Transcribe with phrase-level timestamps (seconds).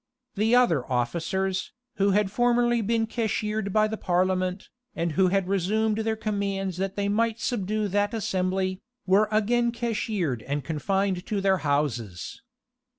[0.33, 5.99] The other officers, who had formerly been cashiered by the parliament, and who had resumed
[5.99, 11.57] their commands that they might subdue that assembly, were again cashiered and confined to their
[11.57, 12.41] houses.